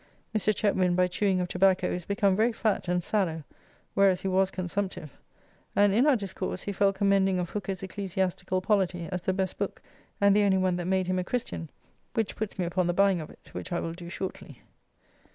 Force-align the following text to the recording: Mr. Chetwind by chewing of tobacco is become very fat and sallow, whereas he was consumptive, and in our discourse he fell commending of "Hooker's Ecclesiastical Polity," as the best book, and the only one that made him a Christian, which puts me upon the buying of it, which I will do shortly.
Mr. 0.35 0.51
Chetwind 0.51 0.95
by 0.95 1.05
chewing 1.07 1.39
of 1.39 1.47
tobacco 1.47 1.85
is 1.87 2.05
become 2.05 2.35
very 2.35 2.51
fat 2.51 2.87
and 2.87 3.03
sallow, 3.03 3.43
whereas 3.93 4.21
he 4.21 4.27
was 4.27 4.49
consumptive, 4.49 5.15
and 5.75 5.93
in 5.93 6.07
our 6.07 6.15
discourse 6.15 6.63
he 6.63 6.71
fell 6.71 6.91
commending 6.91 7.37
of 7.37 7.51
"Hooker's 7.51 7.83
Ecclesiastical 7.83 8.61
Polity," 8.61 9.07
as 9.11 9.21
the 9.21 9.31
best 9.31 9.59
book, 9.59 9.79
and 10.19 10.35
the 10.35 10.41
only 10.43 10.57
one 10.57 10.77
that 10.77 10.85
made 10.85 11.05
him 11.05 11.19
a 11.19 11.23
Christian, 11.23 11.69
which 12.15 12.35
puts 12.35 12.57
me 12.57 12.65
upon 12.65 12.87
the 12.87 12.93
buying 12.95 13.21
of 13.21 13.29
it, 13.29 13.49
which 13.51 13.71
I 13.71 13.79
will 13.79 13.93
do 13.93 14.09
shortly. 14.09 14.63